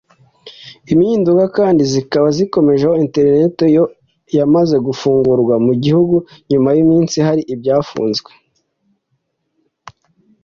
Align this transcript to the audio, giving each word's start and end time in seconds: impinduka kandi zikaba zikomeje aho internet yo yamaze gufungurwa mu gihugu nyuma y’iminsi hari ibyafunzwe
impinduka 0.91 1.45
kandi 1.57 1.81
zikaba 1.91 2.27
zikomeje 2.37 2.83
aho 2.87 2.95
internet 3.05 3.57
yo 3.75 3.83
yamaze 4.37 4.75
gufungurwa 4.87 5.55
mu 5.65 5.73
gihugu 5.83 6.15
nyuma 6.51 6.69
y’iminsi 6.75 7.17
hari 7.27 7.41
ibyafunzwe 7.53 8.29